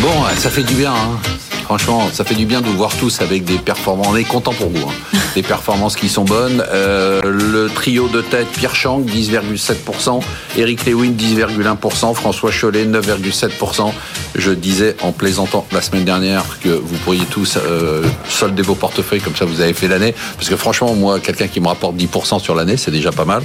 [0.00, 0.92] Bon, ça fait du bien.
[0.92, 1.18] Hein.
[1.64, 4.06] Franchement, ça fait du bien de vous voir tous avec des performances.
[4.08, 4.88] On est content pour vous.
[4.88, 5.18] Hein.
[5.34, 6.64] Des performances qui sont bonnes.
[6.72, 10.22] Euh, le trio de tête, Pierre Chang, 10,7%.
[10.56, 12.14] Eric Lewin, 10,1%.
[12.14, 13.92] François Chollet, 9,7%.
[14.34, 19.20] Je disais en plaisantant la semaine dernière que vous pourriez tous euh, solder vos portefeuilles
[19.20, 20.14] comme ça vous avez fait l'année.
[20.36, 23.42] Parce que franchement, moi, quelqu'un qui me rapporte 10% sur l'année, c'est déjà pas mal.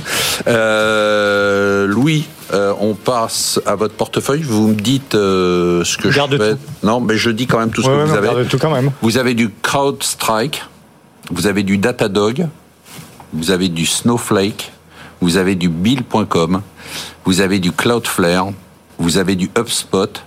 [0.48, 4.44] Euh, Louis, euh, on passe à votre portefeuille.
[4.44, 6.56] Vous me dites euh, ce que je fais.
[6.84, 8.46] Non, mais je dis quand même tout ce que vous avez.
[8.46, 8.92] Tout quand même.
[9.02, 10.64] Vous avez du CrowdStrike,
[11.32, 12.48] vous avez du Datadog,
[13.34, 14.72] vous avez du Snowflake,
[15.20, 16.62] vous avez du Bill.com,
[17.26, 18.52] vous avez du Cloudflare,
[19.00, 20.24] vous avez du HubSpot.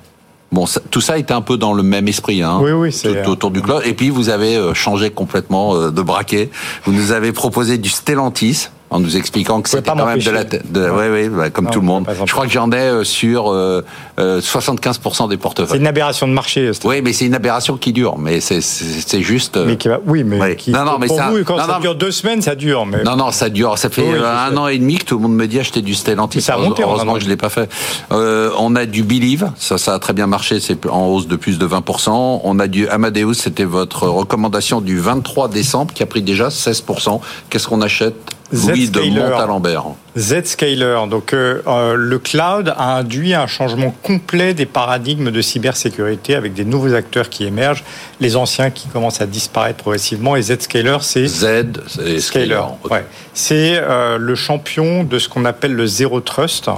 [0.51, 3.51] Bon, tout ça était un peu dans le même esprit, hein, oui, oui, c'est autour
[3.51, 3.83] du cloud.
[3.85, 6.51] Et puis vous avez euh, changé complètement de braquet.
[6.85, 10.45] Vous nous avez proposé du Stellantis en nous expliquant que c'était quand même de la
[10.45, 10.65] tête.
[10.75, 12.07] Oui, oui, bah, comme tout le monde.
[12.25, 13.83] Je crois que j'en ai euh, sur euh,
[14.19, 15.69] 75% euh, des portefeuilles.
[15.71, 16.71] C'est une aberration de marché.
[16.85, 18.19] Oui, mais c'est une aberration qui dure.
[18.19, 19.59] Mais c'est juste.
[19.59, 21.95] Mais qui va, oui, mais Qui, non, non, mais pour ça, vous, quand ça dure
[21.95, 22.87] deux semaines, ça dure.
[22.87, 23.03] Mais...
[23.03, 23.77] Non, non, ça dure.
[23.79, 26.41] Ça fait un an et demi que tout le monde me dit acheter du Stellantis.
[26.41, 27.71] Ça a monté, Heureusement que je l'ai pas fait.
[28.13, 30.61] Euh, on a du Believe, ça, ça a très bien marché.
[30.61, 32.41] C'est en hausse de plus de 20%.
[32.45, 37.21] On a du Amadeus, c'était votre recommandation du 23 décembre, qui a pris déjà 16%.
[37.51, 38.15] Qu'est-ce qu'on achète
[38.53, 39.85] Louis de Montalembert.
[40.17, 40.97] Zscaler.
[41.11, 46.55] Donc, euh, euh, le cloud a induit un changement complet des paradigmes de cybersécurité avec
[46.55, 47.85] des nouveaux acteurs qui émergent,
[48.21, 50.37] les anciens qui commencent à disparaître progressivement.
[50.37, 51.65] Et Zscaler, c'est Z
[52.19, 52.63] Scaler.
[52.89, 53.05] Ouais.
[53.35, 56.71] C'est euh, le champion de ce qu'on appelle le zero trust.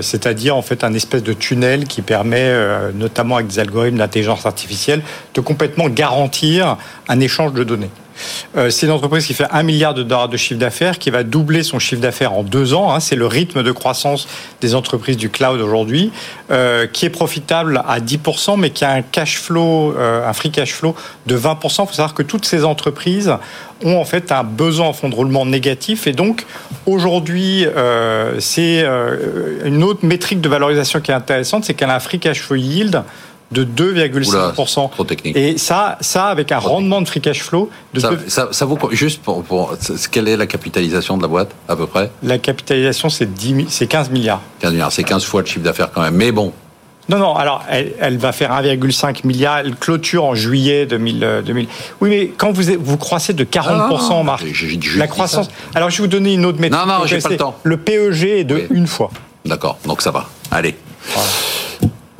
[0.00, 2.50] c'est-à-dire en fait un espèce de tunnel qui permet,
[2.94, 5.02] notamment avec des algorithmes d'intelligence artificielle,
[5.34, 7.90] de complètement garantir un échange de données.
[8.56, 11.22] Euh, c'est une entreprise qui fait un milliard de dollars de chiffre d'affaires, qui va
[11.22, 12.92] doubler son chiffre d'affaires en deux ans.
[12.92, 13.00] Hein.
[13.00, 14.28] c'est le rythme de croissance
[14.60, 16.12] des entreprises du cloud aujourd'hui,
[16.50, 20.50] euh, qui est profitable à 10%, mais qui a un cash flow, euh, un free
[20.50, 20.94] cash flow
[21.26, 21.84] de 20%.
[21.84, 23.32] Il faut savoir que toutes ces entreprises
[23.84, 26.06] ont en fait un besoin en fonds de roulement négatif.
[26.06, 26.46] Et donc,
[26.86, 27.66] aujourd'hui,
[28.38, 28.84] c'est
[29.64, 32.56] une autre métrique de valorisation qui est intéressante, c'est qu'elle a un free cash flow
[32.56, 33.02] yield
[33.54, 34.90] de 2,5%.
[34.90, 35.36] Trop technique.
[35.36, 39.22] Et ça, ça avec un rendement de free cash flow de ça, ça, vaut juste
[39.22, 39.76] pour, pour,
[40.10, 42.10] quelle est la capitalisation de la boîte à peu près?
[42.22, 44.40] La capitalisation c'est 10 c'est 15 milliards.
[44.60, 46.14] 15 milliards, c'est 15 fois le chiffre d'affaires quand même.
[46.14, 46.52] Mais bon.
[47.08, 51.42] Non, non, alors elle, va faire 1,5 milliard, elle clôture en juillet 2000.
[51.44, 51.68] 2000.
[52.00, 54.42] Oui, mais quand vous, vous croissez de 40%, Marc,
[54.96, 55.48] la croissance.
[55.74, 56.80] Alors je vais vous donner une autre méthode.
[56.80, 57.56] Non, non, j'ai pas le temps.
[57.62, 59.10] Le PEG est de une fois.
[59.44, 60.26] D'accord, donc ça va.
[60.50, 60.74] Allez.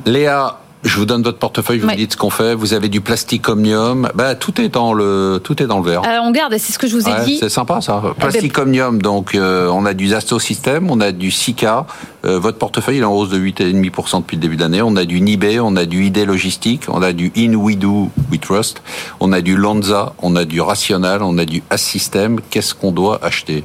[0.05, 2.53] Léa, je vous donne votre portefeuille, vous me dites ce qu'on fait.
[2.53, 4.09] Vous avez du plastique omnium.
[4.13, 6.03] Bah, tout est dans le, tout est dans le verre.
[6.05, 7.37] Euh, on garde, c'est ce que je vous ai dit.
[7.39, 8.01] C'est sympa ça.
[8.19, 11.87] Plastique omnium, donc euh, on a du Zasto System, on a du Sika.
[12.25, 14.81] Euh, votre portefeuille il est en hausse de 8,5% depuis le début d'année.
[14.81, 18.11] On a du Nibé, on a du ID Logistique, on a du In We Do
[18.31, 18.81] We Trust,
[19.19, 22.39] on a du Lonza, on a du Rational, on a du Assystem.
[22.51, 23.63] Qu'est-ce qu'on doit acheter?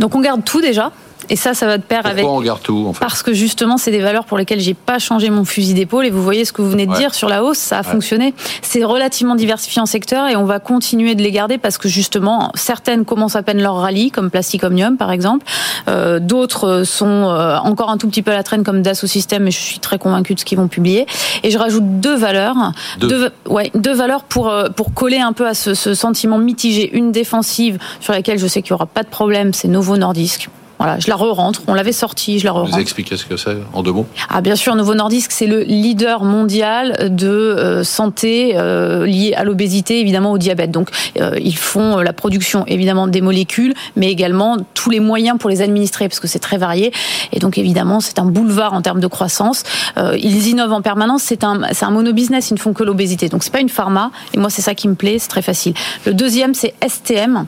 [0.00, 0.92] Donc on garde tout déjà.
[1.30, 2.24] Et ça, ça va de pair Pourquoi avec.
[2.26, 3.00] on garde tout en fait?
[3.00, 6.06] Parce que justement, c'est des valeurs pour lesquelles j'ai pas changé mon fusil d'épaule.
[6.06, 8.34] Et vous voyez ce que vous venez de dire sur la hausse, ça a fonctionné.
[8.62, 12.50] C'est relativement diversifié en secteur et on va continuer de les garder parce que justement,
[12.54, 15.46] certaines commencent à peine leur rallye, comme Plastic Omnium par exemple.
[15.88, 19.44] Euh, D'autres sont euh, encore un tout petit peu à la traîne, comme Dassault Systèmes,
[19.44, 21.06] mais je suis très convaincue de ce qu'ils vont publier.
[21.42, 22.56] Et je rajoute deux valeurs,
[22.98, 26.94] deux, ouais, deux valeurs pour euh, pour coller un peu à ce, ce sentiment mitigé.
[26.96, 30.48] Une défensive sur laquelle je sais qu'il y aura pas de problème, c'est Novo Nordisk.
[30.84, 31.62] Voilà, je la re-rentre.
[31.66, 32.72] On l'avait sortie, je la re-rentre.
[32.72, 34.06] Vous expliquez ce que c'est en deux mots?
[34.28, 39.44] Ah bien sûr, Novo Nordisk, c'est le leader mondial de euh, santé euh, liée à
[39.44, 40.70] l'obésité, évidemment au diabète.
[40.70, 45.48] Donc euh, ils font la production évidemment des molécules, mais également tous les moyens pour
[45.48, 46.92] les administrer, parce que c'est très varié.
[47.32, 49.62] Et donc évidemment, c'est un boulevard en termes de croissance.
[49.96, 51.22] ils innovent en permanence.
[51.22, 52.50] C'est un, c'est un monobusiness.
[52.50, 53.30] Ils ne font que l'obésité.
[53.30, 54.10] Donc c'est pas une pharma.
[54.34, 55.18] Et moi, c'est ça qui me plaît.
[55.18, 55.72] C'est très facile.
[56.04, 57.46] Le deuxième, c'est STM,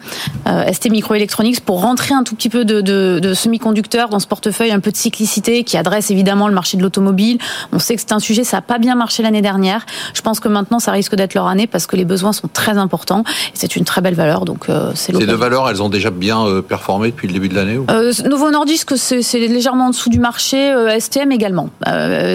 [0.73, 4.73] ST Microelectronics, pour rentrer un tout petit peu de, de de, semi-conducteurs dans ce portefeuille,
[4.73, 7.39] un peu de cyclicité qui adresse évidemment le marché de l'automobile.
[7.73, 9.87] On sait que c'est un sujet, ça n'a pas bien marché l'année dernière.
[10.15, 12.79] Je pense que maintenant, ça risque d'être leur année parce que les besoins sont très
[12.79, 13.25] importants.
[13.55, 16.45] C'est une très belle valeur, donc euh, c'est Ces deux valeurs, elles ont déjà bien
[16.47, 20.19] euh, performé depuis le début de l'année euh, Novo Nordisk, c'est légèrement en dessous du
[20.19, 20.75] marché.
[20.99, 21.69] STM également,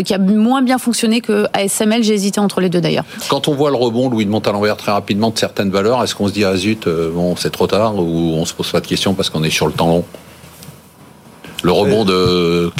[0.05, 2.03] qui a moins bien fonctionné que ASML.
[2.03, 3.05] J'ai hésité entre les deux d'ailleurs.
[3.29, 6.27] Quand on voit le rebond, Louis de Montalembert, très rapidement de certaines valeurs, est-ce qu'on
[6.27, 9.13] se dit ah zut, bon c'est trop tard ou on se pose pas de questions
[9.13, 10.05] parce qu'on est sur le temps long?
[11.63, 12.05] Le rebond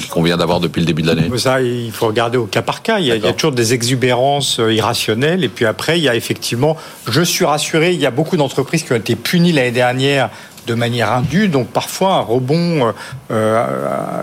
[0.10, 2.81] qu'on vient d'avoir depuis le début de l'année Ça, il faut regarder au cas par
[2.81, 3.00] cas.
[3.00, 5.44] Il y, a, toujours des exubérances euh, irrationnelles.
[5.44, 8.83] Et puis après, il y a effectivement, je suis rassuré, il y a beaucoup d'entreprises
[8.83, 10.30] qui ont été punies l'année dernière
[10.68, 11.48] de manière indue.
[11.48, 12.92] Donc parfois, un rebond euh,
[13.31, 14.22] euh,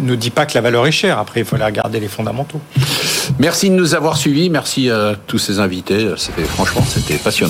[0.00, 1.18] ne dit pas que la valeur est chère.
[1.18, 2.60] Après, il faut aller regarder les fondamentaux.
[3.38, 4.50] Merci de nous avoir suivis.
[4.50, 6.12] Merci à tous ces invités.
[6.16, 7.46] C'était, franchement, c'était passionnant.